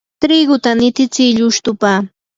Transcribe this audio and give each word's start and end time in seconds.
triguta 0.23 0.69
nititsi 0.79 1.25
llustupa. 1.37 1.93